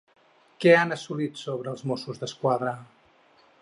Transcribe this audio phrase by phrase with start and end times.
[0.65, 2.77] Què han assolit sobre els Mossos d'Esquadra?